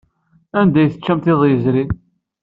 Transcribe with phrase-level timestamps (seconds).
[0.59, 1.91] Anda ay teččamt iḍ yezrin?